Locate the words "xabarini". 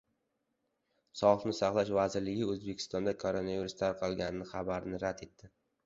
4.55-5.07